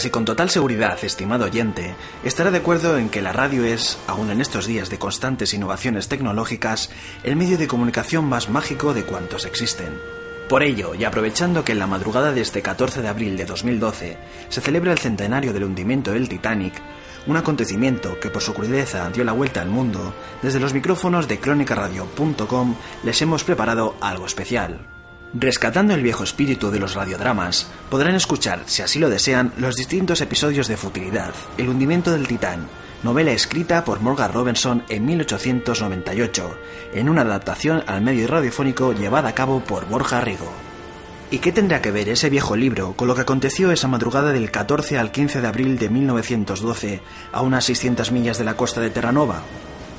[0.00, 4.30] Casi con total seguridad, estimado oyente, estará de acuerdo en que la radio es, aún
[4.30, 6.88] en estos días de constantes innovaciones tecnológicas,
[7.22, 10.00] el medio de comunicación más mágico de cuantos existen.
[10.48, 14.16] Por ello, y aprovechando que en la madrugada de este 14 de abril de 2012
[14.48, 16.80] se celebra el centenario del hundimiento del Titanic,
[17.26, 21.40] un acontecimiento que por su crudeza dio la vuelta al mundo, desde los micrófonos de
[21.40, 24.99] crónicaradio.com les hemos preparado algo especial.
[25.32, 30.20] Rescatando el viejo espíritu de los radiodramas, podrán escuchar, si así lo desean, los distintos
[30.20, 32.66] episodios de Futilidad, El hundimiento del Titán,
[33.04, 36.58] novela escrita por Morgan Robertson en 1898,
[36.94, 40.50] en una adaptación al medio radiofónico llevada a cabo por Borja Rigo.
[41.30, 44.50] ¿Y qué tendrá que ver ese viejo libro con lo que aconteció esa madrugada del
[44.50, 48.90] 14 al 15 de abril de 1912 a unas 600 millas de la costa de
[48.90, 49.42] Terranova?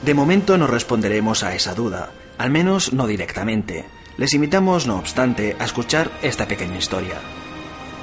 [0.02, 3.86] De momento no responderemos a esa duda, al menos no directamente.
[4.22, 7.16] Les invitamos, no obstante, a escuchar esta pequeña historia.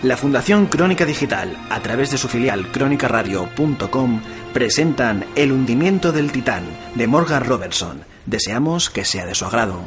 [0.03, 4.21] La Fundación Crónica Digital, a través de su filial crónicaradio.com,
[4.53, 6.65] presentan El hundimiento del Titán,
[6.97, 8.01] de Morgan Robertson.
[8.27, 9.81] Deseamos que sea de su agrado.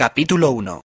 [0.00, 0.80] Capítulo 1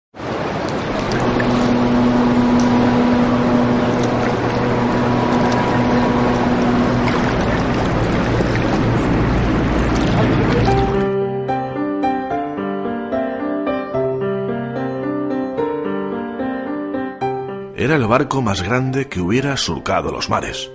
[17.76, 20.70] Era el barco más grande que hubiera surcado los mares,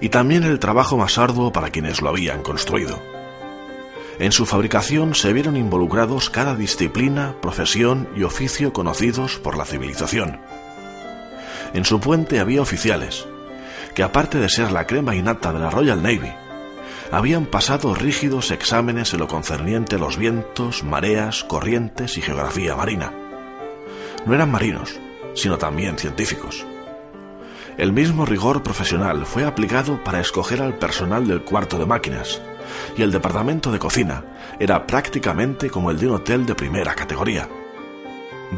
[0.00, 3.17] y también el trabajo más arduo para quienes lo habían construido.
[4.18, 10.40] En su fabricación se vieron involucrados cada disciplina, profesión y oficio conocidos por la civilización.
[11.72, 13.26] En su puente había oficiales,
[13.94, 16.32] que aparte de ser la crema innata de la Royal Navy,
[17.12, 23.12] habían pasado rígidos exámenes en lo concerniente a los vientos, mareas, corrientes y geografía marina.
[24.26, 24.98] No eran marinos,
[25.34, 26.66] sino también científicos.
[27.76, 32.42] El mismo rigor profesional fue aplicado para escoger al personal del cuarto de máquinas,
[32.96, 34.24] y el departamento de cocina
[34.58, 37.48] era prácticamente como el de un hotel de primera categoría.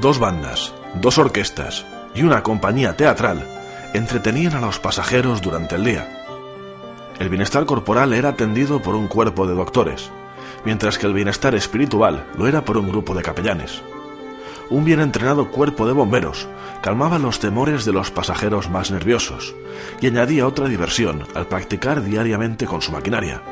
[0.00, 1.84] Dos bandas, dos orquestas
[2.14, 3.46] y una compañía teatral
[3.94, 6.08] entretenían a los pasajeros durante el día.
[7.18, 10.10] El bienestar corporal era atendido por un cuerpo de doctores,
[10.64, 13.82] mientras que el bienestar espiritual lo era por un grupo de capellanes
[14.70, 16.48] un bien entrenado cuerpo de bomberos
[16.80, 19.54] calmaba los temores de los pasajeros más nerviosos
[20.00, 23.42] y añadía otra diversión al practicar diariamente con su maquinaria.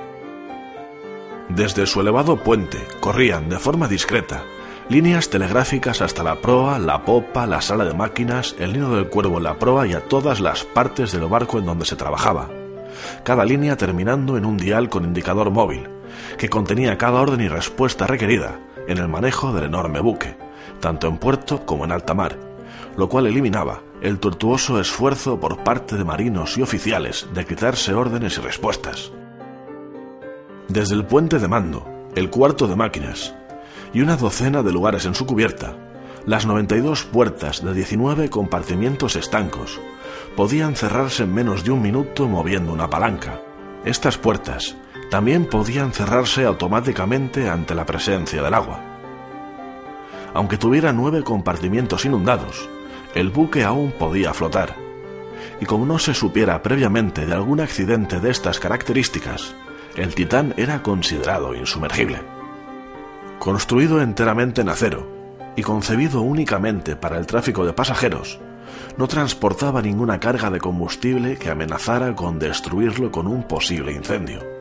[1.49, 4.45] Desde su elevado puente corrían de forma discreta
[4.89, 9.37] líneas telegráficas hasta la proa, la popa, la sala de máquinas, el nido del cuervo
[9.37, 12.49] en la proa y a todas las partes del barco en donde se trabajaba,
[13.23, 15.89] cada línea terminando en un dial con indicador móvil,
[16.39, 20.49] que contenía cada orden y respuesta requerida en el manejo del enorme buque
[20.81, 22.37] tanto en puerto como en alta mar,
[22.97, 28.39] lo cual eliminaba el tortuoso esfuerzo por parte de marinos y oficiales de quitarse órdenes
[28.39, 29.13] y respuestas.
[30.69, 33.35] Desde el puente de mando, el cuarto de máquinas
[33.95, 35.75] y una docena de lugares en su cubierta,
[36.27, 39.81] las 92 puertas de 19 compartimientos estancos
[40.37, 43.41] podían cerrarse en menos de un minuto moviendo una palanca.
[43.87, 44.77] Estas puertas
[45.11, 48.79] también podían cerrarse automáticamente ante la presencia del agua.
[50.35, 52.69] Aunque tuviera nueve compartimientos inundados,
[53.15, 54.77] el buque aún podía flotar.
[55.63, 59.55] Y como no se supiera previamente de algún accidente de estas características,
[59.99, 62.21] el Titán era considerado insumergible.
[63.39, 65.07] Construido enteramente en acero
[65.57, 68.39] y concebido únicamente para el tráfico de pasajeros,
[68.97, 74.59] no transportaba ninguna carga de combustible que amenazara con destruirlo con un posible incendio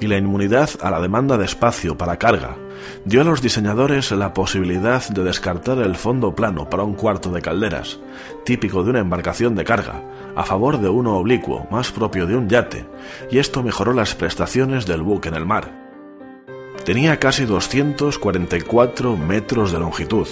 [0.00, 2.56] y la inmunidad a la demanda de espacio para carga
[3.04, 7.42] dio a los diseñadores la posibilidad de descartar el fondo plano para un cuarto de
[7.42, 8.00] calderas,
[8.44, 10.02] típico de una embarcación de carga,
[10.34, 12.86] a favor de uno oblicuo, más propio de un yate,
[13.30, 15.72] y esto mejoró las prestaciones del buque en el mar.
[16.84, 20.26] Tenía casi 244 metros de longitud,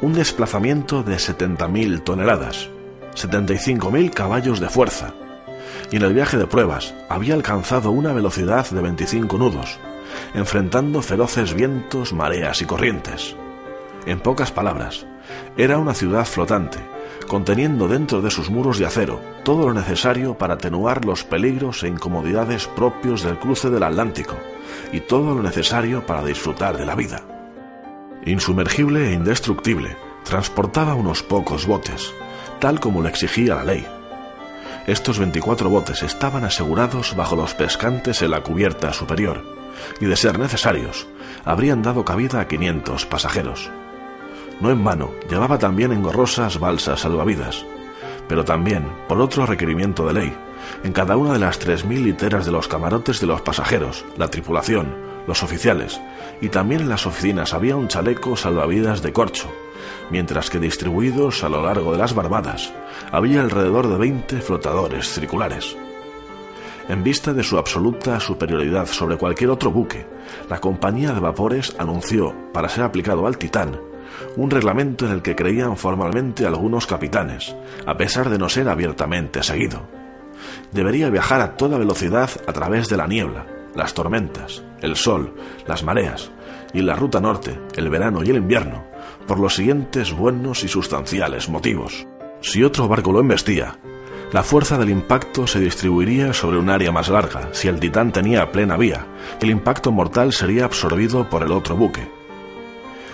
[0.00, 2.70] un desplazamiento de 70.000 toneladas,
[3.14, 5.14] 75.000 caballos de fuerza,
[5.90, 9.78] y en el viaje de pruebas había alcanzado una velocidad de 25 nudos,
[10.34, 13.34] enfrentando feroces vientos, mareas y corrientes.
[14.08, 15.04] En pocas palabras,
[15.58, 16.78] era una ciudad flotante,
[17.26, 21.88] conteniendo dentro de sus muros de acero todo lo necesario para atenuar los peligros e
[21.88, 24.34] incomodidades propios del cruce del Atlántico
[24.94, 27.20] y todo lo necesario para disfrutar de la vida.
[28.24, 29.94] Insumergible e indestructible,
[30.24, 32.10] transportaba unos pocos botes,
[32.60, 33.86] tal como lo exigía la ley.
[34.86, 39.44] Estos 24 botes estaban asegurados bajo los pescantes en la cubierta superior,
[40.00, 41.06] y de ser necesarios,
[41.44, 43.70] habrían dado cabida a 500 pasajeros.
[44.60, 47.64] No en vano, llevaba también engorrosas balsas salvavidas,
[48.28, 50.36] pero también, por otro requerimiento de ley,
[50.82, 54.94] en cada una de las 3.000 literas de los camarotes de los pasajeros, la tripulación,
[55.26, 56.00] los oficiales,
[56.40, 59.48] y también en las oficinas había un chaleco salvavidas de corcho,
[60.10, 62.72] mientras que distribuidos a lo largo de las barbadas
[63.12, 65.76] había alrededor de 20 flotadores circulares.
[66.88, 70.06] En vista de su absoluta superioridad sobre cualquier otro buque,
[70.48, 73.78] la compañía de vapores anunció, para ser aplicado al Titán,
[74.36, 77.54] un reglamento en el que creían formalmente algunos capitanes,
[77.86, 79.82] a pesar de no ser abiertamente seguido.
[80.72, 85.34] Debería viajar a toda velocidad a través de la niebla, las tormentas, el sol,
[85.66, 86.30] las mareas,
[86.72, 88.84] y la ruta norte, el verano y el invierno,
[89.26, 92.06] por los siguientes buenos y sustanciales motivos.
[92.40, 93.78] Si otro barco lo embestía,
[94.32, 97.48] la fuerza del impacto se distribuiría sobre un área más larga.
[97.52, 99.06] Si el Titán tenía plena vía,
[99.40, 102.17] el impacto mortal sería absorbido por el otro buque.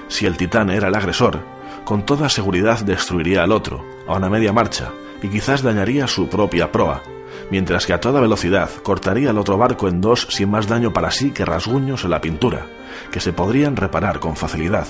[0.09, 1.41] Si el Titán era el agresor,
[1.85, 4.91] con toda seguridad destruiría al otro, a una media marcha,
[5.23, 7.03] y quizás dañaría su propia proa,
[7.51, 11.11] mientras que a toda velocidad cortaría el otro barco en dos sin más daño para
[11.11, 12.67] sí que rasguños en la pintura,
[13.11, 14.87] que se podrían reparar con facilidad.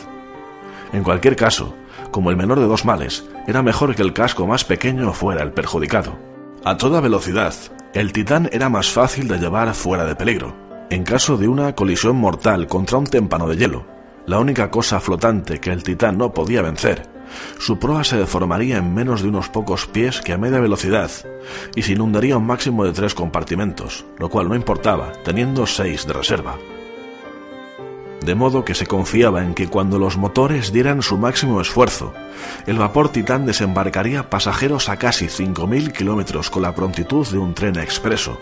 [0.92, 1.74] En cualquier caso,
[2.10, 5.52] como el menor de dos males, era mejor que el casco más pequeño fuera el
[5.52, 6.18] perjudicado.
[6.64, 7.54] A toda velocidad,
[7.92, 10.54] el titán era más fácil de llevar fuera de peligro.
[10.90, 13.93] En caso de una colisión mortal contra un témpano de hielo,
[14.26, 17.14] la única cosa flotante que el titán no podía vencer,
[17.58, 21.10] su proa se deformaría en menos de unos pocos pies que a media velocidad
[21.74, 26.12] y se inundaría un máximo de tres compartimentos, lo cual no importaba, teniendo seis de
[26.12, 26.56] reserva.
[28.24, 32.14] De modo que se confiaba en que cuando los motores dieran su máximo esfuerzo,
[32.66, 37.78] el vapor Titán desembarcaría pasajeros a casi 5.000 kilómetros con la prontitud de un tren
[37.78, 38.40] expreso.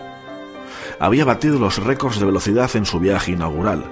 [1.01, 3.85] Había batido los récords de velocidad en su viaje inaugural,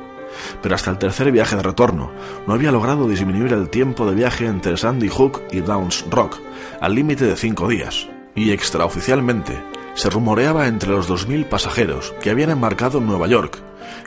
[0.62, 2.10] pero hasta el tercer viaje de retorno
[2.46, 6.38] no había logrado disminuir el tiempo de viaje entre Sandy Hook y Downs Rock,
[6.80, 9.62] al límite de cinco días, y extraoficialmente
[9.94, 13.60] se rumoreaba entre los 2.000 pasajeros que habían embarcado en Nueva York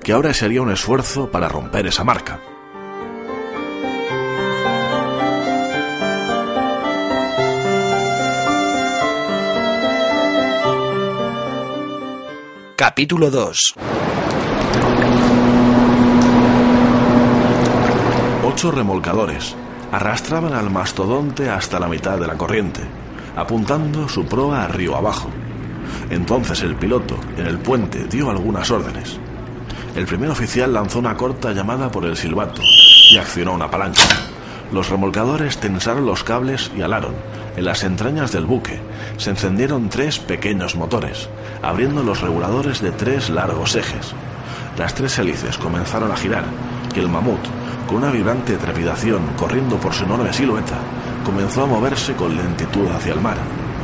[0.03, 2.39] que ahora se haría un esfuerzo para romper esa marca.
[12.75, 13.75] Capítulo 2
[18.53, 19.55] Ocho remolcadores
[19.91, 22.81] arrastraban al mastodonte hasta la mitad de la corriente,
[23.35, 25.27] apuntando su proa a río abajo.
[26.11, 29.17] Entonces el piloto, en el puente, dio algunas órdenes.
[29.95, 32.61] El primer oficial lanzó una corta llamada por el silbato
[33.09, 34.03] y accionó una palanca.
[34.71, 37.15] Los remolcadores tensaron los cables y alaron.
[37.57, 38.79] En las entrañas del buque
[39.17, 41.27] se encendieron tres pequeños motores,
[41.63, 44.13] abriendo los reguladores de tres largos ejes.
[44.77, 46.45] Las tres hélices comenzaron a girar
[46.95, 47.41] y el mamut,
[47.87, 50.77] con una vibrante trepidación corriendo por su enorme silueta,
[51.25, 53.37] comenzó a moverse con lentitud hacia el mar.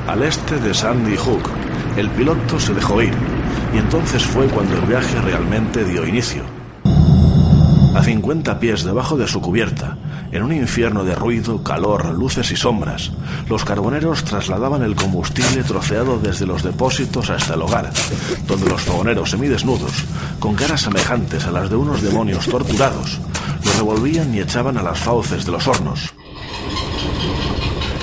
[0.08, 1.50] Al este de Sandy Hook,
[1.98, 3.14] el piloto se dejó ir
[3.74, 6.44] y entonces fue cuando el viaje realmente dio inicio.
[7.96, 9.98] A 50 pies debajo de su cubierta,
[10.32, 13.12] en un infierno de ruido, calor, luces y sombras,
[13.50, 17.92] los carboneros trasladaban el combustible troceado desde los depósitos hasta el hogar,
[18.48, 20.06] donde los fogoneros semidesnudos,
[20.40, 23.20] con caras semejantes a las de unos demonios torturados,
[23.80, 26.14] revolvían y echaban a las fauces de los hornos.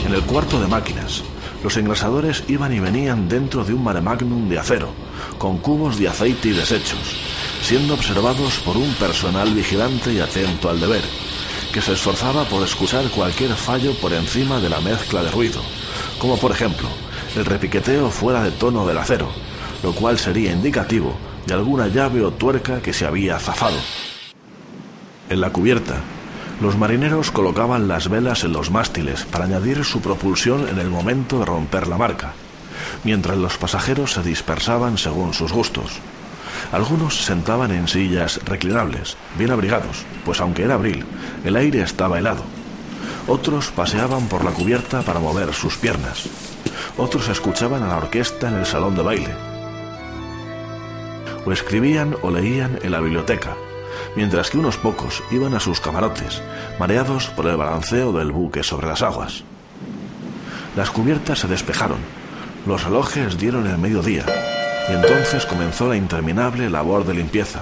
[0.06, 1.22] En el cuarto de máquinas,
[1.62, 4.88] los engrasadores iban y venían dentro de un mare magnum de acero,
[5.36, 7.20] con cubos de aceite y desechos,
[7.60, 11.02] siendo observados por un personal vigilante y atento al deber,
[11.74, 15.60] que se esforzaba por escuchar cualquier fallo por encima de la mezcla de ruido,
[16.18, 16.88] como por ejemplo
[17.36, 19.28] el repiqueteo fuera de tono del acero,
[19.82, 21.14] lo cual sería indicativo
[21.44, 23.76] de alguna llave o tuerca que se había zafado.
[25.28, 25.96] En la cubierta,
[26.60, 31.38] los marineros colocaban las velas en los mástiles para añadir su propulsión en el momento
[31.38, 32.32] de romper la marca
[33.04, 35.92] mientras los pasajeros se dispersaban según sus gustos.
[36.72, 41.04] Algunos se sentaban en sillas reclinables, bien abrigados, pues aunque era abril,
[41.44, 42.42] el aire estaba helado.
[43.28, 46.24] Otros paseaban por la cubierta para mover sus piernas.
[46.96, 49.34] Otros escuchaban a la orquesta en el salón de baile.
[51.44, 53.56] O escribían o leían en la biblioteca,
[54.16, 56.42] mientras que unos pocos iban a sus camarotes,
[56.80, 59.44] mareados por el balanceo del buque sobre las aguas.
[60.74, 61.98] Las cubiertas se despejaron
[62.66, 64.26] los relojes dieron el mediodía
[64.88, 67.60] y entonces comenzó la interminable labor de limpieza,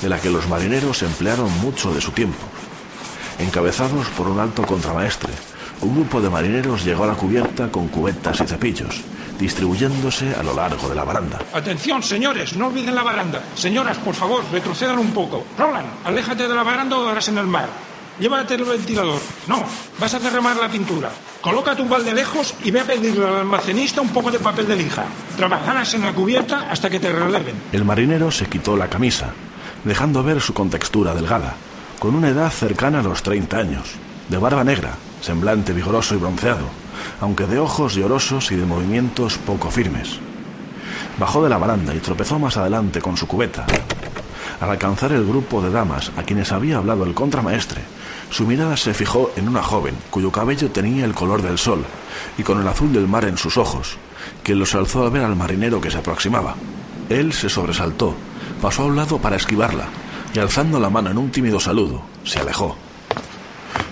[0.00, 2.42] de la que los marineros emplearon mucho de su tiempo.
[3.38, 5.32] Encabezados por un alto contramaestre,
[5.82, 9.02] un grupo de marineros llegó a la cubierta con cubetas y cepillos,
[9.38, 11.38] distribuyéndose a lo largo de la baranda.
[11.52, 13.42] Atención, señores, no olviden la baranda.
[13.54, 15.44] Señoras, por favor, retrocedan un poco.
[15.58, 17.68] Roland, aléjate de la baranda o harás en el mar.
[18.18, 19.20] Llévate el ventilador.
[19.46, 19.62] No,
[19.98, 21.10] vas a derramar la pintura.
[21.40, 24.76] Coloca tu balde lejos y ve a pedirle al almacenista un poco de papel de
[24.76, 25.04] lija.
[25.36, 27.54] Trabajarás en la cubierta hasta que te releven.
[27.72, 29.32] El marinero se quitó la camisa,
[29.84, 31.54] dejando ver su contextura delgada,
[31.98, 33.88] con una edad cercana a los 30 años,
[34.28, 36.66] de barba negra, semblante vigoroso y bronceado,
[37.20, 40.18] aunque de ojos llorosos y de movimientos poco firmes.
[41.18, 43.66] Bajó de la baranda y tropezó más adelante con su cubeta.
[44.60, 47.82] Al alcanzar el grupo de damas a quienes había hablado el contramaestre,
[48.30, 51.84] su mirada se fijó en una joven cuyo cabello tenía el color del sol
[52.38, 53.98] y con el azul del mar en sus ojos,
[54.42, 56.54] quien los alzó al ver al marinero que se aproximaba.
[57.08, 58.14] Él se sobresaltó,
[58.60, 59.86] pasó a un lado para esquivarla
[60.34, 62.76] y alzando la mano en un tímido saludo, se alejó.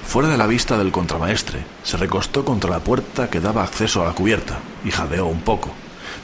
[0.06, 4.06] Fuera de la vista del contramaestre, se recostó contra la puerta que daba acceso a
[4.06, 5.70] la cubierta y jadeó un poco,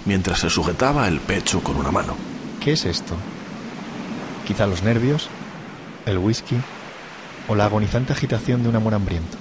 [0.05, 2.15] mientras se sujetaba el pecho con una mano.
[2.61, 3.17] ¿Qué es esto?
[4.47, 5.29] Quizá los nervios,
[6.07, 6.57] el whisky
[7.49, 9.37] o la agonizante agitación de un amor hambriento.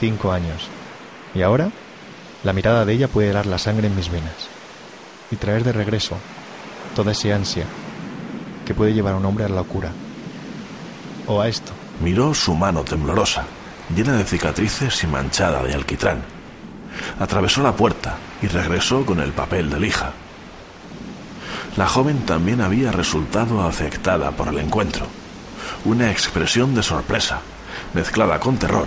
[0.00, 0.68] Cinco años.
[1.34, 1.70] Y ahora,
[2.44, 4.48] la mirada de ella puede helar la sangre en mis venas
[5.30, 6.16] y traer de regreso
[6.94, 7.64] toda esa ansia
[8.64, 9.92] que puede llevar a un hombre a la locura.
[11.26, 11.72] O a esto.
[12.00, 13.44] Miró su mano temblorosa,
[13.94, 16.22] llena de cicatrices y manchada de alquitrán.
[17.18, 20.12] Atravesó la puerta y regresó con el papel de lija.
[21.76, 25.06] La joven también había resultado afectada por el encuentro.
[25.84, 27.40] Una expresión de sorpresa,
[27.94, 28.86] mezclada con terror,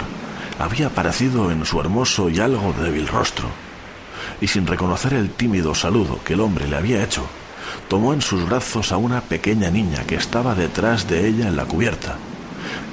[0.57, 3.49] había aparecido en su hermoso y algo débil rostro.
[4.39, 7.25] Y sin reconocer el tímido saludo que el hombre le había hecho,
[7.89, 11.65] tomó en sus brazos a una pequeña niña que estaba detrás de ella en la
[11.65, 12.15] cubierta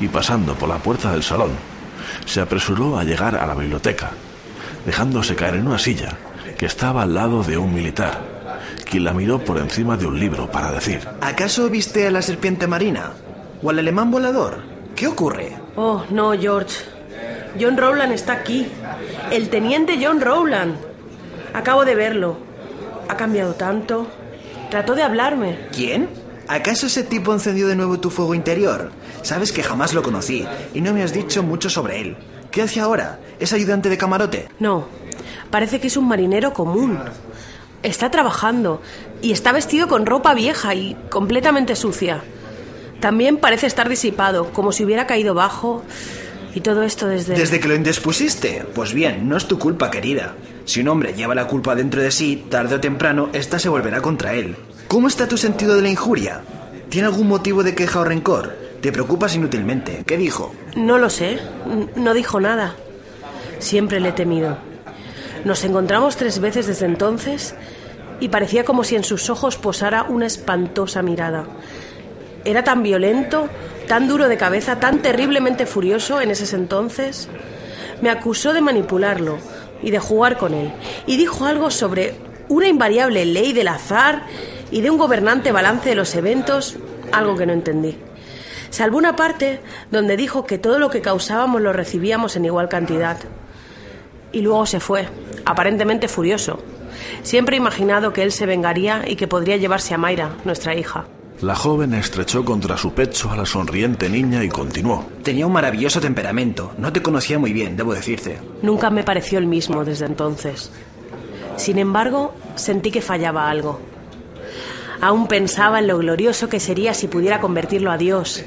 [0.00, 1.50] y pasando por la puerta del salón,
[2.26, 4.10] se apresuró a llegar a la biblioteca,
[4.86, 6.16] dejándose caer en una silla
[6.56, 8.20] que estaba al lado de un militar,
[8.88, 12.66] quien la miró por encima de un libro para decir, ¿Acaso viste a la serpiente
[12.66, 13.12] marina?
[13.62, 14.62] ¿O al alemán volador?
[14.94, 15.56] ¿Qué ocurre?
[15.76, 16.76] Oh, no, George.
[17.60, 18.66] John Rowland está aquí.
[19.30, 20.76] El teniente John Rowland.
[21.54, 22.36] Acabo de verlo.
[23.08, 24.06] Ha cambiado tanto.
[24.70, 25.58] Trató de hablarme.
[25.72, 26.08] ¿Quién?
[26.46, 28.90] ¿Acaso ese tipo encendió de nuevo tu fuego interior?
[29.22, 32.16] Sabes que jamás lo conocí y no me has dicho mucho sobre él.
[32.50, 33.18] ¿Qué hace ahora?
[33.40, 34.48] ¿Es ayudante de camarote?
[34.58, 34.86] No,
[35.50, 36.98] parece que es un marinero común.
[37.82, 38.82] Está trabajando
[39.22, 42.22] y está vestido con ropa vieja y completamente sucia.
[43.00, 45.82] También parece estar disipado, como si hubiera caído bajo.
[46.54, 47.34] Y todo esto desde...
[47.34, 48.64] ¿Desde que lo indespusiste?
[48.74, 50.34] Pues bien, no es tu culpa, querida.
[50.64, 54.00] Si un hombre lleva la culpa dentro de sí, tarde o temprano, esta se volverá
[54.00, 54.56] contra él.
[54.88, 56.42] ¿Cómo está tu sentido de la injuria?
[56.88, 58.67] ¿Tiene algún motivo de queja o rencor?
[58.80, 60.04] Te preocupas inútilmente.
[60.06, 60.52] ¿Qué dijo?
[60.76, 61.38] No lo sé.
[61.96, 62.74] No dijo nada.
[63.58, 64.56] Siempre le he temido.
[65.44, 67.54] Nos encontramos tres veces desde entonces
[68.20, 71.44] y parecía como si en sus ojos posara una espantosa mirada.
[72.44, 73.48] Era tan violento,
[73.88, 77.28] tan duro de cabeza, tan terriblemente furioso en ese entonces.
[78.00, 79.38] Me acusó de manipularlo
[79.82, 80.72] y de jugar con él.
[81.06, 82.14] Y dijo algo sobre
[82.48, 84.22] una invariable ley del azar
[84.70, 86.76] y de un gobernante balance de los eventos,
[87.12, 87.96] algo que no entendí.
[88.70, 89.60] Salvo una parte
[89.90, 93.18] donde dijo que todo lo que causábamos lo recibíamos en igual cantidad.
[94.32, 95.08] Y luego se fue,
[95.44, 96.60] aparentemente furioso.
[97.22, 101.06] Siempre he imaginado que él se vengaría y que podría llevarse a Mayra, nuestra hija.
[101.40, 105.06] La joven estrechó contra su pecho a la sonriente niña y continuó.
[105.22, 106.72] Tenía un maravilloso temperamento.
[106.78, 108.38] No te conocía muy bien, debo decirte.
[108.62, 110.72] Nunca me pareció el mismo desde entonces.
[111.56, 113.78] Sin embargo, sentí que fallaba algo.
[115.00, 118.44] Aún pensaba en lo glorioso que sería si pudiera convertirlo a Dios.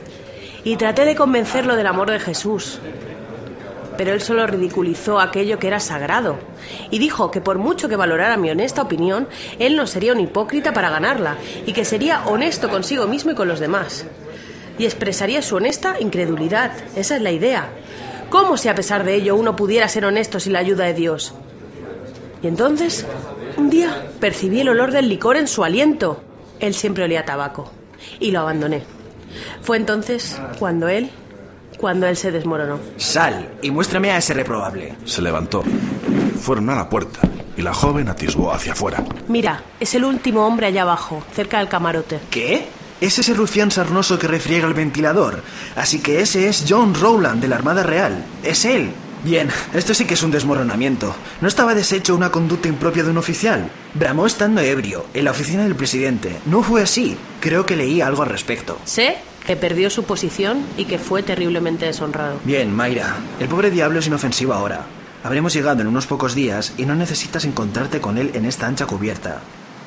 [0.63, 2.79] Y traté de convencerlo del amor de Jesús.
[3.97, 6.37] Pero él solo ridiculizó aquello que era sagrado
[6.89, 9.27] y dijo que por mucho que valorara mi honesta opinión,
[9.59, 13.47] él no sería un hipócrita para ganarla y que sería honesto consigo mismo y con
[13.47, 14.05] los demás.
[14.77, 16.71] Y expresaría su honesta incredulidad.
[16.95, 17.69] Esa es la idea.
[18.29, 21.33] ¿Cómo si a pesar de ello uno pudiera ser honesto sin la ayuda de Dios?
[22.41, 23.05] Y entonces,
[23.57, 26.23] un día percibí el olor del licor en su aliento.
[26.59, 27.69] Él siempre olía a tabaco.
[28.19, 28.83] Y lo abandoné.
[29.61, 31.09] Fue entonces cuando él,
[31.77, 32.79] cuando él se desmoronó.
[32.97, 34.95] Sal y muéstrame a ese reprobable.
[35.05, 35.63] Se levantó.
[36.39, 37.19] Fueron a la puerta
[37.57, 39.03] y la joven atisbó hacia afuera.
[39.27, 42.19] Mira, es el último hombre allá abajo, cerca del camarote.
[42.29, 42.67] ¿Qué?
[43.00, 45.41] Es ese rufián sarnoso que refriega el ventilador.
[45.75, 48.23] Así que ese es John Rowland de la Armada Real.
[48.43, 48.91] Es él.
[49.23, 51.13] Bien, esto sí que es un desmoronamiento.
[51.41, 53.69] ¿No estaba deshecho una conducta impropia de un oficial?
[53.93, 56.37] Bramó estando ebrio, en la oficina del presidente.
[56.45, 57.17] No fue así.
[57.39, 58.79] Creo que leí algo al respecto.
[58.85, 59.17] ¿Sé?
[59.45, 62.35] que perdió su posición y que fue terriblemente deshonrado.
[62.43, 64.85] Bien, Mayra, el pobre diablo es inofensivo ahora.
[65.23, 68.85] Habremos llegado en unos pocos días y no necesitas encontrarte con él en esta ancha
[68.85, 69.41] cubierta.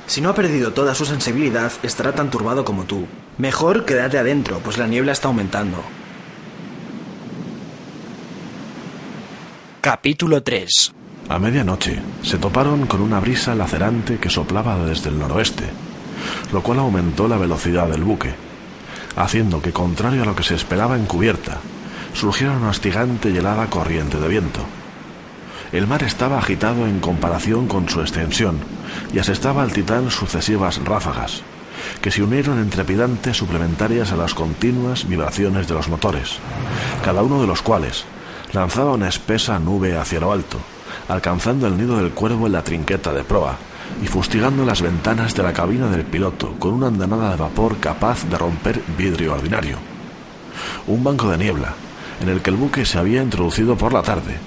[0.07, 3.07] Si no ha perdido toda su sensibilidad, estará tan turbado como tú.
[3.39, 5.79] Mejor quédate adentro, pues la niebla está aumentando.
[9.85, 10.95] Capítulo 3
[11.29, 15.65] A medianoche se toparon con una brisa lacerante que soplaba desde el noroeste,
[16.55, 18.33] lo cual aumentó la velocidad del buque,
[19.15, 21.59] haciendo que, contrario a lo que se esperaba en cubierta,
[22.15, 24.61] surgiera una hostigante y helada corriente de viento.
[25.71, 28.61] El mar estaba agitado en comparación con su extensión
[29.13, 31.43] y asestaba al titán sucesivas ráfagas,
[32.01, 36.39] que se unieron en trepidantes suplementarias a las continuas vibraciones de los motores,
[37.05, 38.07] cada uno de los cuales
[38.55, 40.59] lanzaba una espesa nube hacia lo alto,
[41.09, 43.57] alcanzando el nido del cuervo en la trinqueta de proa
[44.03, 48.25] y fustigando las ventanas de la cabina del piloto con una andanada de vapor capaz
[48.29, 49.79] de romper vidrio ordinario.
[50.87, 51.75] Un banco de niebla,
[52.23, 54.39] en el que el buque se había introducido por la tarde,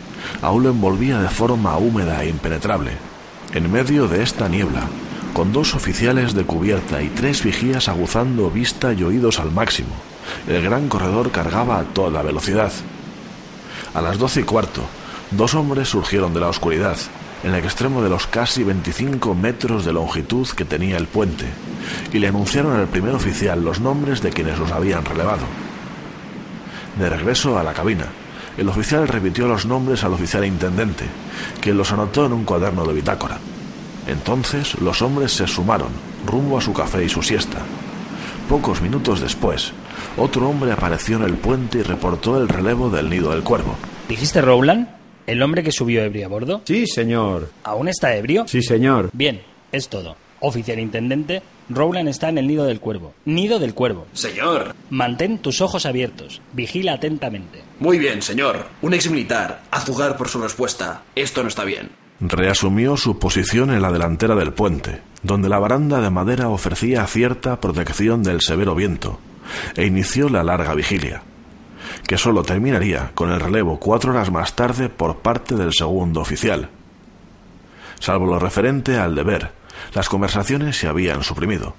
[0.42, 2.92] aún lo envolvía de forma húmeda e impenetrable.
[3.54, 4.84] En medio de esta niebla,
[5.34, 9.94] con dos oficiales de cubierta y tres vigías aguzando vista y oídos al máximo,
[10.48, 12.72] el gran corredor cargaba a toda velocidad.
[13.98, 14.84] A las doce y cuarto,
[15.32, 16.98] dos hombres surgieron de la oscuridad,
[17.44, 21.46] en el extremo de los casi 25 metros de longitud que tenía el puente,
[22.14, 25.48] y le anunciaron al primer oficial los nombres de quienes los habían relevado.
[27.00, 28.06] De regreso a la cabina,
[28.56, 31.06] el oficial repitió los nombres al oficial intendente,
[31.60, 33.40] quien los anotó en un cuaderno de bitácora.
[34.06, 35.90] Entonces los hombres se sumaron,
[36.24, 37.66] rumbo a su café y su siesta.
[38.50, 39.74] Pocos minutos después,
[40.16, 43.76] otro hombre apareció en el puente y reportó el relevo del nido del cuervo.
[44.08, 44.88] ¿Dijiste Rowland?
[45.26, 46.62] ¿El hombre que subió ebrio a bordo?
[46.64, 47.52] Sí, señor.
[47.66, 48.48] ¿Aún está ebrio?
[48.48, 49.10] Sí, señor.
[49.12, 49.42] Bien,
[49.74, 50.16] es todo.
[50.40, 53.14] Oficial intendente, Rowland está en el nido del cuervo.
[53.26, 54.08] Nido del cuervo.
[54.14, 54.76] Señor.
[54.92, 56.42] Mantén tus ojos abiertos.
[56.54, 57.64] Vigila atentamente.
[57.80, 58.68] Muy bien, señor.
[58.82, 59.64] Un ex militar.
[59.72, 61.04] A juzgar por su respuesta.
[61.16, 61.90] Esto no está bien.
[62.20, 67.60] Reasumió su posición en la delantera del puente, donde la baranda de madera ofrecía cierta
[67.60, 69.20] protección del severo viento,
[69.76, 71.24] e inició la larga vigilia,
[72.08, 76.70] que sólo terminaría con el relevo cuatro horas más tarde por parte del segundo oficial.
[78.00, 79.52] Salvo lo referente al deber,
[79.94, 81.76] las conversaciones se habían suprimido.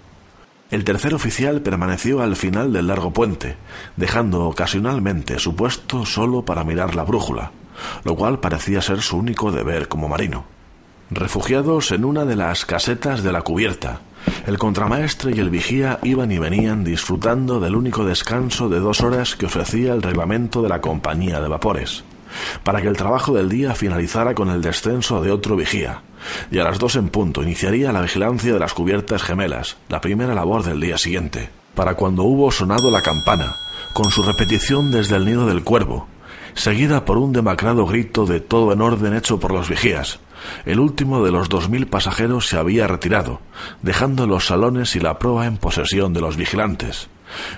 [0.71, 3.57] El tercer oficial permaneció al final del largo puente,
[3.97, 7.53] dejando ocasionalmente su puesto solo para mirar la brújula,
[8.05, 10.58] lo cual parecía ser su único deber como marino.
[11.11, 14.01] Refugiados en una de las casetas de la cubierta,
[14.47, 19.35] el contramaestre y el vigía iban y venían disfrutando del único descanso de dos horas
[19.35, 22.05] que ofrecía el reglamento de la compañía de vapores,
[22.63, 26.03] para que el trabajo del día finalizara con el descenso de otro vigía,
[26.51, 30.35] y a las dos en punto iniciaría la vigilancia de las cubiertas gemelas, la primera
[30.35, 33.57] labor del día siguiente, para cuando hubo sonado la campana,
[33.95, 36.07] con su repetición desde el nido del cuervo,
[36.53, 40.21] seguida por un demacrado grito de todo en orden hecho por los vigías.
[40.65, 43.41] El último de los dos mil pasajeros se había retirado,
[43.83, 47.09] dejando los salones y la proa en posesión de los vigilantes.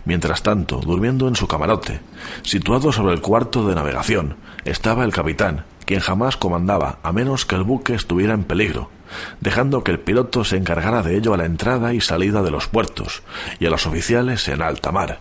[0.04, 2.00] Mientras tanto, durmiendo en su camarote,
[2.42, 7.56] situado sobre el cuarto de navegación, estaba el capitán, quien jamás comandaba a menos que
[7.56, 8.90] el buque estuviera en peligro,
[9.40, 12.66] dejando que el piloto se encargara de ello a la entrada y salida de los
[12.66, 13.22] puertos,
[13.58, 15.20] y a los oficiales en alta mar.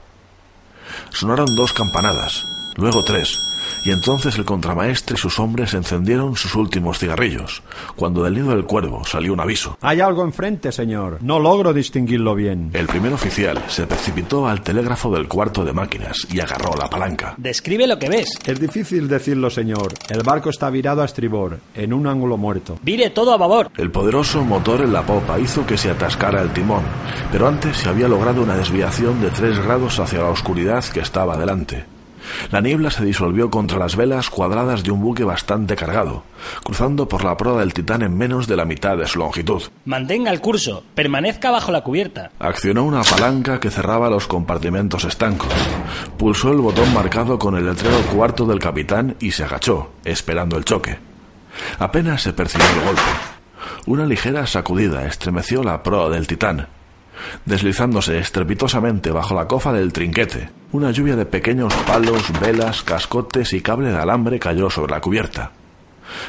[1.11, 2.43] Sonaron dos campanadas,
[2.75, 3.37] luego tres,
[3.85, 7.63] y entonces el contramaestre y sus hombres encendieron sus últimos cigarrillos,
[7.95, 9.77] cuando del nido del cuervo salió un aviso.
[9.81, 11.19] Hay algo enfrente, señor.
[11.21, 12.71] No logro distinguirlo bien.
[12.73, 17.35] El primer oficial se precipitó al telégrafo del cuarto de máquinas y agarró la palanca.
[17.37, 18.37] Describe lo que ves.
[18.45, 19.93] Es difícil decirlo, señor.
[20.09, 22.77] El barco está virado a estribor, en un ángulo muerto.
[22.81, 23.71] Vire todo a babor.
[23.77, 26.83] El poderoso motor en la popa hizo que se atascara el timón,
[27.31, 31.37] pero antes se había logrado una desviación de tres grados hacia la oscuridad que estaba
[31.37, 31.98] delante.
[32.51, 36.23] La niebla se disolvió contra las velas cuadradas de un buque bastante cargado,
[36.63, 39.63] cruzando por la proa del Titán en menos de la mitad de su longitud.
[39.85, 40.83] Mantenga el curso.
[40.95, 42.31] Permanezca bajo la cubierta.
[42.39, 45.49] Accionó una palanca que cerraba los compartimentos estancos.
[46.17, 50.65] Pulsó el botón marcado con el letrero cuarto del capitán y se agachó, esperando el
[50.65, 50.97] choque.
[51.79, 53.01] Apenas se percibió el golpe.
[53.85, 56.67] Una ligera sacudida estremeció la proa del Titán,
[57.45, 60.49] deslizándose estrepitosamente bajo la cofa del trinquete.
[60.71, 65.51] Una lluvia de pequeños palos, velas, cascotes y cable de alambre cayó sobre la cubierta.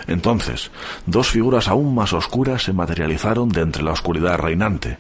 [0.06, 0.70] Entonces,
[1.06, 4.98] dos figuras aún más oscuras se materializaron de entre la oscuridad reinante.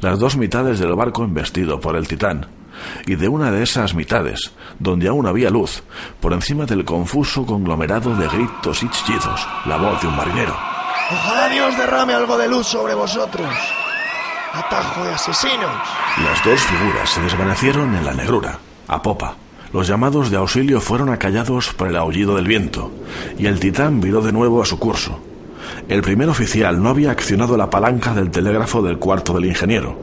[0.00, 2.46] Las dos mitades del barco embestido por el titán,
[3.06, 5.82] y de una de esas mitades, donde aún había luz,
[6.20, 10.56] por encima del confuso conglomerado de gritos y chillidos, la voz de un marinero.
[11.10, 13.48] Ojalá Dios derrame algo de luz sobre vosotros.
[14.52, 15.70] ¡Atajo de asesinos!
[16.22, 19.36] Las dos figuras se desvanecieron en la negrura, a popa.
[19.72, 22.90] Los llamados de auxilio fueron acallados por el aullido del viento,
[23.38, 25.18] y el titán viró de nuevo a su curso.
[25.88, 29.96] El primer oficial no había accionado la palanca del telégrafo del cuarto del ingeniero.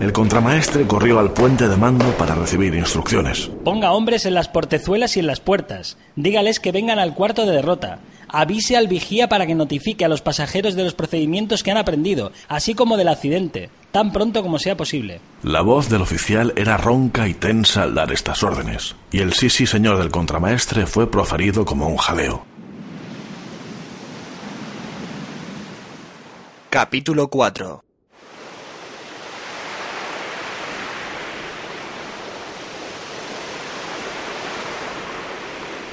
[0.00, 3.48] El contramaestre corrió al puente de mando para recibir instrucciones.
[3.62, 5.98] Ponga hombres en las portezuelas y en las puertas.
[6.16, 8.00] Dígales que vengan al cuarto de derrota.
[8.28, 12.32] Avise al vigía para que notifique a los pasajeros de los procedimientos que han aprendido,
[12.48, 15.20] así como del accidente, tan pronto como sea posible.
[15.44, 19.48] La voz del oficial era ronca y tensa al dar estas órdenes, y el sí
[19.48, 22.44] sí señor del contramaestre fue proferido como un jaleo.
[26.70, 27.84] Capítulo 4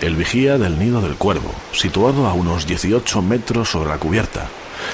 [0.02, 4.50] El vigía del nido del cuervo, situado a unos 18 metros sobre la cubierta,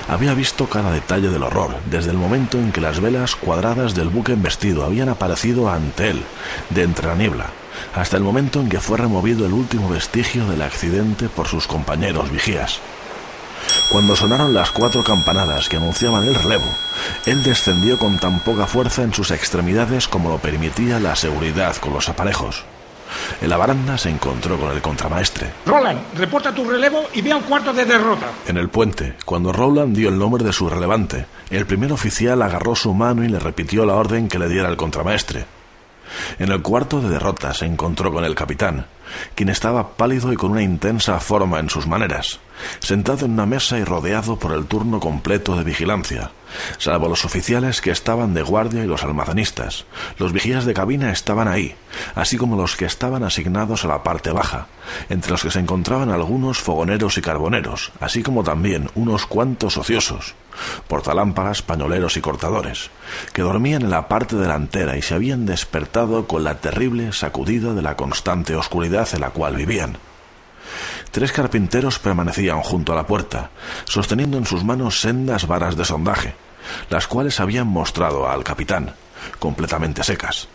[0.07, 4.09] había visto cada detalle del horror desde el momento en que las velas cuadradas del
[4.09, 6.23] buque embestido habían aparecido ante él,
[6.69, 7.47] de entre la niebla,
[7.95, 12.31] hasta el momento en que fue removido el último vestigio del accidente por sus compañeros
[12.31, 12.79] vigías.
[13.91, 16.67] Cuando sonaron las cuatro campanadas que anunciaban el relevo,
[17.25, 21.93] él descendió con tan poca fuerza en sus extremidades como lo permitía la seguridad con
[21.93, 22.65] los aparejos.
[23.41, 25.51] En la baranda se encontró con el contramaestre.
[25.65, 28.27] Roland, reporta tu relevo y ve al cuarto de derrota.
[28.47, 32.75] En el puente, cuando Rowland dio el nombre de su relevante, el primer oficial agarró
[32.75, 35.45] su mano y le repitió la orden que le diera el contramaestre.
[36.39, 38.85] En el cuarto de derrota se encontró con el capitán,
[39.35, 42.39] quien estaba pálido y con una intensa forma en sus maneras,
[42.79, 46.31] sentado en una mesa y rodeado por el turno completo de vigilancia,
[46.77, 49.85] salvo los oficiales que estaban de guardia y los almacenistas.
[50.17, 51.75] Los vigías de cabina estaban ahí,
[52.15, 54.67] así como los que estaban asignados a la parte baja,
[55.09, 60.35] entre los que se encontraban algunos fogoneros y carboneros, así como también unos cuantos ociosos,
[60.87, 62.89] portalámparas, pañoleros y cortadores,
[63.33, 67.81] que dormían en la parte delantera y se habían despertado con la terrible sacudida de
[67.81, 69.97] la constante oscuridad en la cual vivían.
[71.11, 73.51] Tres carpinteros permanecían junto a la puerta,
[73.85, 76.33] sosteniendo en sus manos sendas varas de sondaje,
[76.89, 78.93] las cuales habían mostrado al capitán,
[79.39, 80.47] completamente secas.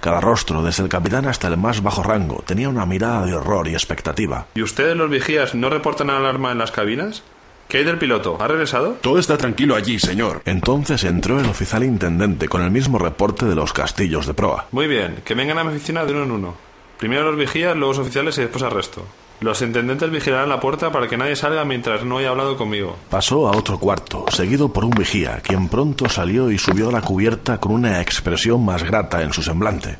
[0.00, 3.68] Cada rostro, desde el capitán hasta el más bajo rango, tenía una mirada de horror
[3.68, 4.46] y expectativa.
[4.54, 7.22] ¿Y ustedes, los vigías, no reportan alarma en las cabinas?
[7.68, 8.36] ¿Qué hay del piloto?
[8.40, 8.98] ¿Ha regresado?
[9.00, 10.42] Todo está tranquilo allí, señor.
[10.44, 14.66] Entonces entró el oficial intendente con el mismo reporte de los castillos de proa.
[14.72, 16.71] Muy bien, que vengan a mi oficina de uno en uno.
[16.98, 19.04] Primero los vigías, luego los oficiales y después al resto.
[19.40, 22.96] Los intendentes vigilarán la puerta para que nadie salga mientras no haya hablado conmigo.
[23.10, 27.00] Pasó a otro cuarto, seguido por un vigía, quien pronto salió y subió a la
[27.00, 29.96] cubierta con una expresión más grata en su semblante.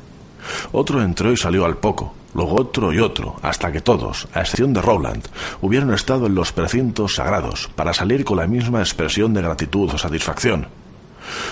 [0.71, 4.73] Otro entró y salió al poco, luego otro y otro, hasta que todos, a excepción
[4.73, 5.27] de Rowland,
[5.61, 9.97] hubieran estado en los precintos sagrados para salir con la misma expresión de gratitud o
[9.97, 10.67] satisfacción.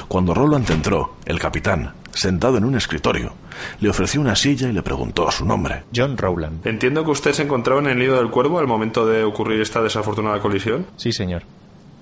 [0.08, 3.34] Cuando Rowland entró, el capitán, sentado en un escritorio,
[3.80, 5.84] le ofreció una silla y le preguntó su nombre.
[5.95, 6.65] John Rowland.
[6.67, 9.82] Entiendo que usted se encontraba en el nido del cuervo al momento de ocurrir esta
[9.82, 10.86] desafortunada colisión.
[10.97, 11.43] Sí, señor.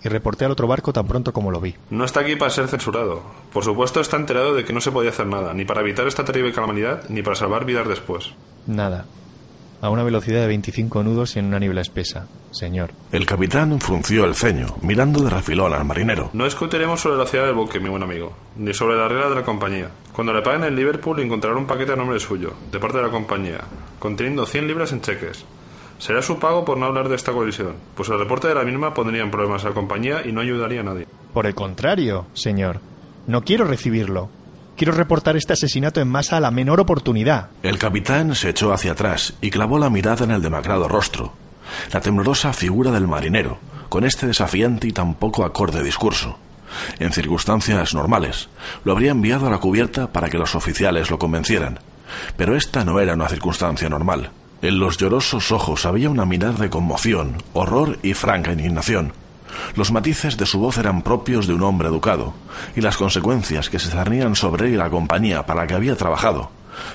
[0.04, 1.76] Y reporté al otro barco tan pronto como lo vi.
[1.90, 3.22] No está aquí para ser censurado.
[3.52, 6.24] Por supuesto está enterado de que no se podía hacer nada, ni para evitar esta
[6.24, 8.32] terrible calamidad, ni para salvar vidas después.
[8.66, 9.06] Nada.
[9.82, 12.92] A una velocidad de 25 nudos y en una niebla espesa, señor.
[13.14, 16.32] El capitán frunció el ceño, mirando de refilón al marinero.
[16.34, 19.36] No discutiremos sobre la ciudad del buque, mi buen amigo, ni sobre la regla de
[19.36, 19.90] la compañía.
[20.12, 23.10] Cuando le paguen en Liverpool encontrará un paquete a nombre suyo, de parte de la
[23.10, 23.62] compañía,
[24.00, 25.46] conteniendo 100 libras en cheques.
[25.98, 28.94] Será su pago por no hablar de esta colisión, pues el reporte de la misma
[28.94, 31.08] pondría en problemas a la compañía y no ayudaría a nadie.
[31.34, 32.82] Por el contrario, señor.
[33.28, 34.30] No quiero recibirlo.
[34.80, 37.50] Quiero reportar este asesinato en masa a la menor oportunidad.
[37.64, 41.34] El capitán se echó hacia atrás y clavó la mirada en el demacrado rostro,
[41.92, 46.40] la temblorosa figura del marinero, con este desafiante y tan poco acorde discurso.
[46.98, 48.48] En circunstancias normales,
[48.86, 51.80] lo habría enviado a la cubierta para que los oficiales lo convencieran.
[52.38, 54.32] Pero esta no era una circunstancia normal.
[54.62, 59.12] En los llorosos ojos había una mirada de conmoción, horror y franca indignación.
[59.76, 62.34] Los matices de su voz eran propios de un hombre educado,
[62.76, 65.96] y las consecuencias que se cernían sobre él y la compañía para la que había
[65.96, 66.52] trabajado,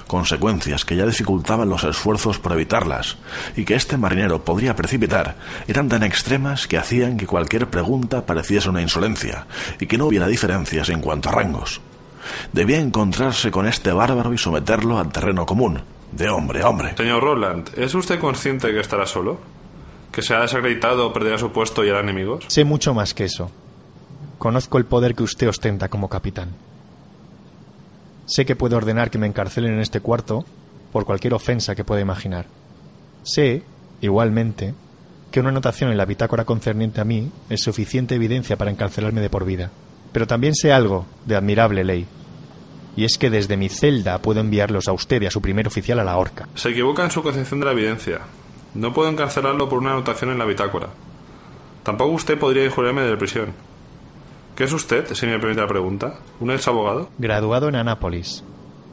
[0.07, 3.17] consecuencias que ya dificultaban los esfuerzos por evitarlas,
[3.57, 8.69] y que este marinero podría precipitar, eran tan extremas que hacían que cualquier pregunta pareciese
[8.69, 9.47] una insolencia,
[9.81, 11.81] y que no hubiera diferencias en cuanto a rangos.
[12.53, 16.95] Debía encontrarse con este bárbaro y someterlo al terreno común, de hombre a hombre.
[16.97, 19.54] Señor Roland, ¿es usted consciente que estará solo?
[20.15, 22.45] ¿Que se ha desacreditado o perderá su puesto y hará enemigos?
[22.47, 23.51] Sé mucho más que eso.
[24.39, 26.51] Conozco el poder que usted ostenta como capitán.
[28.27, 30.45] Sé que puede ordenar que me encarcelen en este cuarto
[30.93, 32.47] por cualquier ofensa que pueda imaginar.
[33.25, 33.65] Sé,
[34.01, 34.75] igualmente,
[35.33, 39.31] que una anotación en la bitácora concerniente a mí es suficiente evidencia para encarcelarme de
[39.31, 39.73] por vida.
[40.13, 42.07] Pero también sé algo de admirable ley.
[42.97, 45.99] Y es que desde mi celda puedo enviarlos a usted y a su primer oficial
[45.99, 46.49] a la horca.
[46.55, 48.21] Se equivoca en su concepción de la evidencia.
[48.75, 50.89] No puedo encarcelarlo por una anotación en la bitácora.
[51.85, 53.53] Tampoco usted podría injuriarme de prisión.
[54.57, 56.19] ¿Qué es usted, si me permite la pregunta?
[56.41, 57.09] ¿Un ex abogado?
[57.19, 58.45] Graduado en Anápolis.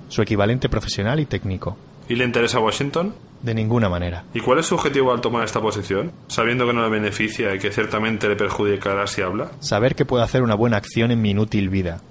[0.09, 1.77] Su equivalente profesional y técnico.
[2.09, 3.13] ¿Y le interesa Washington?
[3.41, 4.25] De ninguna manera.
[4.33, 6.11] ¿Y cuál es su objetivo al tomar esta posición?
[6.27, 9.51] Sabiendo que no le beneficia y que ciertamente le perjudicará si habla.
[9.59, 12.01] Saber que puedo hacer una buena acción en mi inútil vida.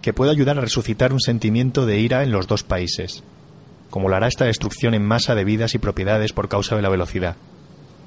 [0.00, 3.22] Que puedo ayudar a resucitar un sentimiento de ira en los dos países.
[3.92, 6.88] Como lo hará esta destrucción en masa de vidas y propiedades por causa de la
[6.88, 7.36] velocidad.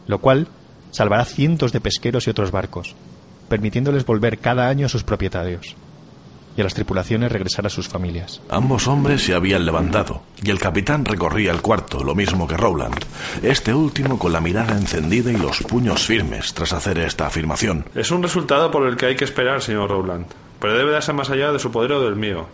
[0.07, 0.47] Lo cual
[0.89, 2.95] salvará cientos de pesqueros y otros barcos,
[3.49, 5.75] permitiéndoles volver cada año a sus propietarios
[6.57, 8.41] y a las tripulaciones regresar a sus familias.
[8.49, 12.97] Ambos hombres se habían levantado y el capitán recorría el cuarto, lo mismo que Rowland,
[13.43, 17.85] este último con la mirada encendida y los puños firmes tras hacer esta afirmación.
[17.93, 20.25] Es un resultado por el que hay que esperar, señor Rowland,
[20.59, 22.47] pero debe darse más allá de su poder o del mío.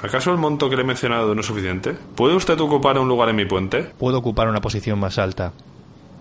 [0.00, 1.96] ¿Acaso el monto que le he mencionado no es suficiente?
[2.14, 3.82] ¿Puede usted ocupar un lugar en mi puente?
[3.98, 5.52] Puedo ocupar una posición más alta,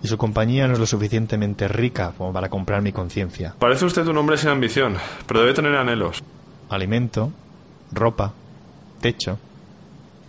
[0.04, 3.56] y su compañía no es lo suficientemente rica como para comprar mi conciencia.
[3.60, 6.24] Parece usted un hombre sin ambición, pero debe tener anhelos.
[6.70, 7.32] Alimento,
[7.92, 8.34] ropa,
[9.02, 9.38] techo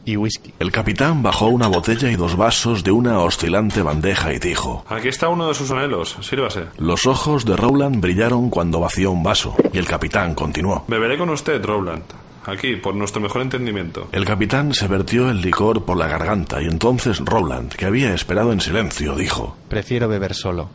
[0.05, 0.52] y whisky.
[0.59, 5.09] El capitán bajó una botella y dos vasos de una oscilante bandeja y dijo: Aquí
[5.09, 6.64] está uno de sus anhelos, sírvase.
[6.78, 11.31] Los ojos de Rowland brillaron cuando vació un vaso, y el capitán continuó: Beberé con
[11.31, 12.02] usted, Rowland.
[12.44, 14.09] Aquí, por nuestro mejor entendimiento.
[14.12, 18.52] El capitán se vertió el licor por la garganta y entonces Rowland, que había esperado
[18.52, 20.68] en silencio, dijo: Prefiero beber solo,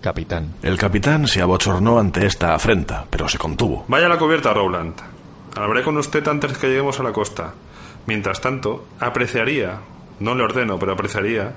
[0.00, 0.54] capitán.
[0.62, 3.84] El capitán se abochornó ante esta afrenta, pero se contuvo.
[3.88, 4.94] Vaya a la cubierta, Rowland.
[5.56, 7.54] Hablaré con usted antes que lleguemos a la costa.
[8.06, 9.78] Mientras tanto, apreciaría,
[10.18, 11.54] no le ordeno, pero apreciaría,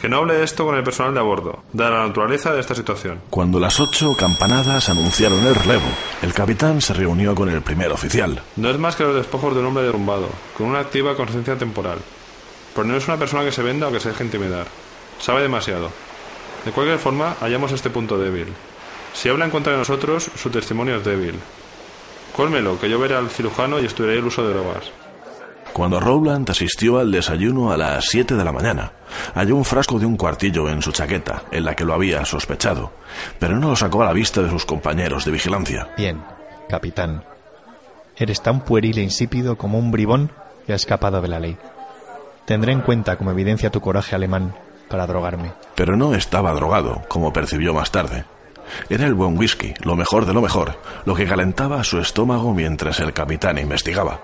[0.00, 2.60] que no hable de esto con el personal de a bordo, dada la naturaleza de
[2.60, 3.20] esta situación.
[3.28, 5.86] Cuando las ocho campanadas anunciaron el relevo,
[6.22, 8.42] el capitán se reunió con el primer oficial.
[8.56, 11.98] No es más que los despojos de un hombre derrumbado, con una activa conciencia temporal.
[12.74, 14.66] Pero no es una persona que se venda o que se deje intimidar.
[15.20, 15.90] Sabe demasiado.
[16.64, 18.46] De cualquier forma, hallamos este punto débil.
[19.12, 21.34] Si habla en contra de nosotros, su testimonio es débil.
[22.34, 24.90] Cólmelo, que yo veré al cirujano y estudiaré el uso de drogas.
[25.72, 28.92] Cuando Rowland asistió al desayuno a las 7 de la mañana,
[29.34, 32.92] halló un frasco de un cuartillo en su chaqueta, en la que lo había sospechado,
[33.38, 35.88] pero no lo sacó a la vista de sus compañeros de vigilancia.
[35.96, 36.22] Bien,
[36.68, 37.24] capitán.
[38.16, 40.30] Eres tan pueril e insípido como un bribón
[40.66, 41.56] que ha escapado de la ley.
[42.44, 44.54] Tendré en cuenta como evidencia tu coraje alemán
[44.88, 45.52] para drogarme.
[45.76, 48.24] Pero no estaba drogado, como percibió más tarde.
[48.88, 53.00] Era el buen whisky, lo mejor de lo mejor, lo que calentaba su estómago mientras
[53.00, 54.20] el capitán investigaba.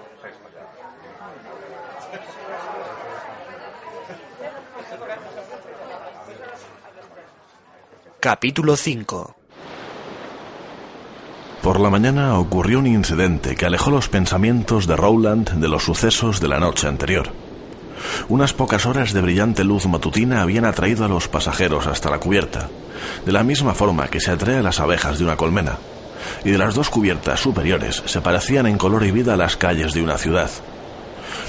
[8.26, 9.36] Capítulo 5
[11.62, 16.40] Por la mañana ocurrió un incidente que alejó los pensamientos de Rowland de los sucesos
[16.40, 17.28] de la noche anterior.
[18.28, 22.68] Unas pocas horas de brillante luz matutina habían atraído a los pasajeros hasta la cubierta,
[23.24, 25.78] de la misma forma que se atrae a las abejas de una colmena,
[26.44, 29.94] y de las dos cubiertas superiores se parecían en color y vida a las calles
[29.94, 30.50] de una ciudad.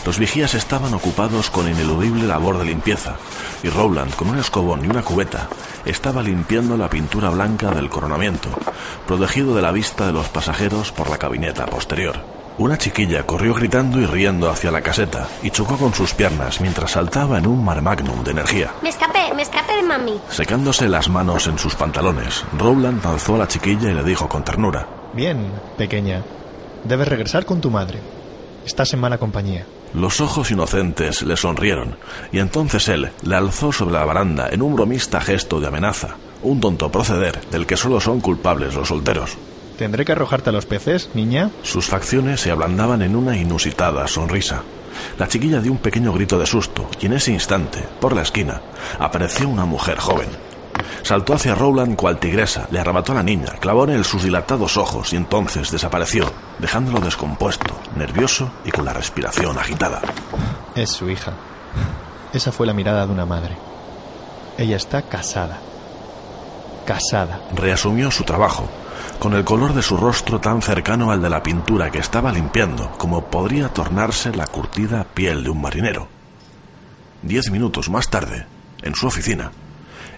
[0.07, 3.17] Los vigías estaban ocupados con ineludible labor de limpieza,
[3.61, 5.49] y Rowland, con un escobón y una cubeta,
[5.83, 8.47] estaba limpiando la pintura blanca del coronamiento,
[9.05, 12.15] protegido de la vista de los pasajeros por la cabineta posterior.
[12.57, 16.91] Una chiquilla corrió gritando y riendo hacia la caseta y chocó con sus piernas mientras
[16.91, 18.71] saltaba en un mar magnum de energía.
[18.81, 20.21] Me escapé, me escapé de mami.
[20.29, 24.45] Secándose las manos en sus pantalones, Rowland alzó a la chiquilla y le dijo con
[24.45, 26.23] ternura: Bien, pequeña.
[26.85, 27.99] Debes regresar con tu madre.
[28.65, 29.65] Estás en mala compañía.
[29.93, 31.97] Los ojos inocentes le sonrieron,
[32.31, 36.59] y entonces él le alzó sobre la baranda en un bromista gesto de amenaza, un
[36.59, 39.37] tonto proceder del que solo son culpables los solteros.
[39.77, 41.51] ¿Tendré que arrojarte a los peces, niña?
[41.61, 44.63] Sus facciones se ablandaban en una inusitada sonrisa.
[45.19, 48.61] La chiquilla dio un pequeño grito de susto, y en ese instante, por la esquina,
[48.99, 50.29] apareció una mujer joven.
[51.03, 54.77] Saltó hacia Rowland cual tigresa, le arrebató a la niña, clavó en él sus dilatados
[54.77, 60.01] ojos y entonces desapareció, dejándolo descompuesto, nervioso y con la respiración agitada.
[60.75, 61.33] Es su hija.
[62.33, 63.57] Esa fue la mirada de una madre.
[64.57, 65.59] Ella está casada.
[66.85, 67.41] Casada.
[67.55, 68.69] Reasumió su trabajo,
[69.19, 72.91] con el color de su rostro tan cercano al de la pintura que estaba limpiando,
[72.97, 76.07] como podría tornarse la curtida piel de un marinero.
[77.21, 78.45] Diez minutos más tarde,
[78.83, 79.51] en su oficina,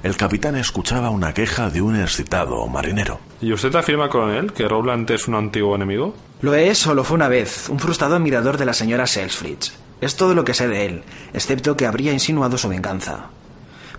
[0.03, 3.19] el capitán escuchaba una queja de un excitado marinero.
[3.41, 6.15] ¿Y usted afirma, coronel, que Rowland es un antiguo enemigo?
[6.41, 9.73] Lo es, solo fue una vez, un frustrado admirador de la señora Selfridge.
[9.99, 13.27] Es todo lo que sé de él, excepto que habría insinuado su venganza.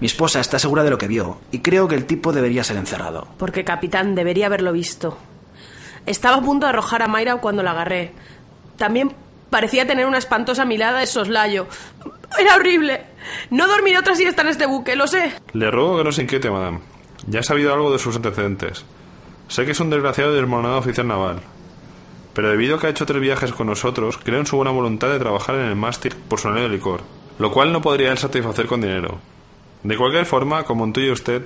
[0.01, 2.79] Mi esposa está segura de lo que vio, y creo que el tipo debería ser
[2.79, 3.29] encerrado.
[3.37, 5.19] Porque capitán debería haberlo visto.
[6.07, 8.13] Estaba a punto de arrojar a Mayra cuando la agarré.
[8.79, 9.13] También
[9.51, 11.67] parecía tener una espantosa mirada de soslayo.
[12.39, 13.03] Era horrible.
[13.51, 15.33] No dormiré otra siesta en este buque, lo sé.
[15.53, 16.81] Le ruego que no se inquiete, madame.
[17.27, 18.85] Ya he sabido algo de sus antecedentes.
[19.49, 21.41] Sé que es un desgraciado y desmoronado oficial naval.
[22.35, 25.09] Pero debido a que ha hecho tres viajes con nosotros, creo en su buena voluntad
[25.09, 27.03] de trabajar en el mástil por su anillo de licor,
[27.39, 29.19] lo cual no podría él satisfacer con dinero.
[29.83, 31.43] De cualquier forma, como intuye usted,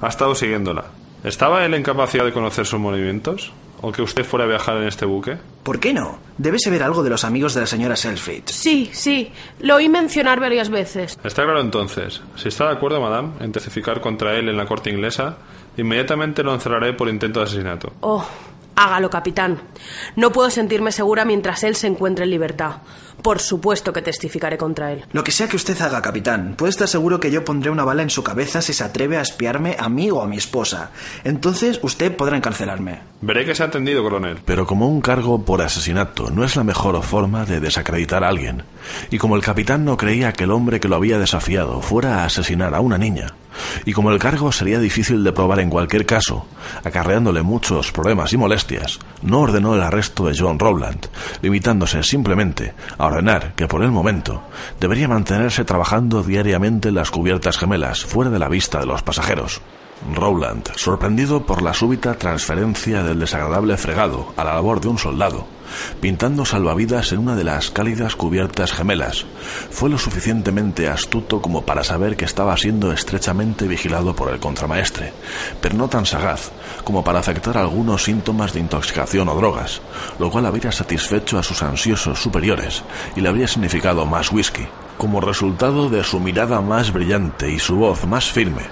[0.00, 0.86] ha estado siguiéndola.
[1.22, 3.52] ¿Estaba él en capacidad de conocer sus movimientos?
[3.86, 5.36] ¿O que usted fuera a viajar en este buque?
[5.62, 6.18] ¿Por qué no?
[6.38, 8.48] Debe saber algo de los amigos de la señora Selfridge.
[8.48, 9.30] Sí, sí.
[9.60, 11.18] Lo oí mencionar varias veces.
[11.22, 12.22] Está claro entonces.
[12.34, 15.36] Si está de acuerdo, madame, en testificar contra él en la corte inglesa,
[15.76, 17.92] inmediatamente lo encerraré por intento de asesinato.
[18.00, 18.24] Oh,
[18.74, 19.60] hágalo, capitán.
[20.16, 22.76] No puedo sentirme segura mientras él se encuentre en libertad.
[23.24, 25.06] Por supuesto que testificaré contra él.
[25.12, 28.02] Lo que sea que usted haga, capitán, puede estar seguro que yo pondré una bala
[28.02, 30.90] en su cabeza si se atreve a espiarme a mí o a mi esposa.
[31.24, 33.00] Entonces usted podrá encarcelarme.
[33.22, 34.40] Veré que se ha atendido, coronel.
[34.44, 38.64] Pero como un cargo por asesinato no es la mejor forma de desacreditar a alguien,
[39.10, 42.24] y como el capitán no creía que el hombre que lo había desafiado fuera a
[42.26, 43.28] asesinar a una niña,
[43.84, 46.46] y como el cargo sería difícil de probar en cualquier caso,
[46.82, 51.06] acarreándole muchos problemas y molestias, no ordenó el arresto de John Rowland,
[51.42, 53.08] limitándose simplemente a
[53.56, 54.42] que por el momento
[54.80, 59.60] debería mantenerse trabajando diariamente en las cubiertas gemelas, fuera de la vista de los pasajeros.
[60.12, 65.46] Rowland, sorprendido por la súbita transferencia del desagradable fregado a la labor de un soldado,
[66.00, 69.26] pintando salvavidas en una de las cálidas cubiertas gemelas,
[69.70, 75.12] fue lo suficientemente astuto como para saber que estaba siendo estrechamente vigilado por el contramaestre,
[75.60, 76.52] pero no tan sagaz
[76.84, 79.80] como para afectar algunos síntomas de intoxicación o drogas,
[80.18, 82.82] lo cual habría satisfecho a sus ansiosos superiores
[83.16, 84.66] y le habría significado más whisky.
[84.98, 88.62] Como resultado de su mirada más brillante y su voz más firme,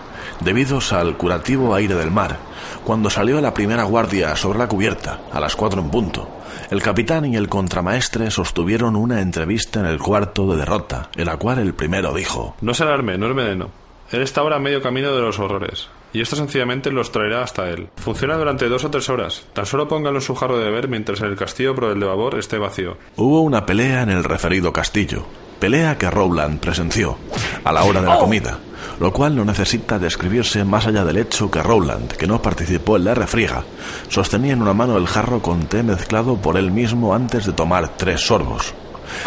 [0.41, 2.39] debidos al curativo aire del mar,
[2.85, 6.29] cuando salió la primera guardia sobre la cubierta, a las cuatro en punto,
[6.71, 11.37] el capitán y el contramaestre sostuvieron una entrevista en el cuarto de derrota, en la
[11.37, 13.71] cual el primero dijo No se alarme, no es veneno.
[14.11, 17.69] Él está ahora a medio camino de los horrores, y esto sencillamente los traerá hasta
[17.71, 17.89] él.
[17.97, 19.47] Funciona durante dos o tres horas.
[19.55, 22.39] Tan solo póngalo en su jarro de beber mientras el castillo por el de babor
[22.39, 22.99] esté vacío.
[23.17, 25.25] Hubo una pelea en el referido castillo,
[25.63, 27.17] pelea que Rowland presenció
[27.63, 28.59] a la hora de la comida,
[28.99, 33.05] lo cual no necesita describirse más allá del hecho que Rowland, que no participó en
[33.05, 33.63] la refriega,
[34.09, 37.91] sostenía en una mano el jarro con té mezclado por él mismo antes de tomar
[37.91, 38.75] tres sorbos.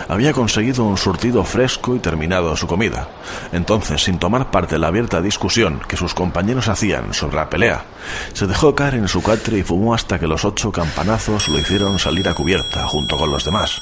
[0.10, 3.08] Había conseguido un surtido fresco y terminado su comida.
[3.54, 7.86] Entonces, sin tomar parte en la abierta discusión que sus compañeros hacían sobre la pelea,
[8.34, 11.98] se dejó caer en su catre y fumó hasta que los ocho campanazos lo hicieron
[11.98, 13.82] salir a cubierta junto con los demás.